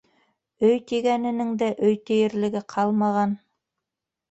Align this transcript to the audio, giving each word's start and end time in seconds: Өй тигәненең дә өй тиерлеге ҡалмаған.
Өй 0.69 0.79
тигәненең 0.91 1.51
дә 1.63 1.69
өй 1.89 2.01
тиерлеге 2.09 2.65
ҡалмаған. 2.77 3.39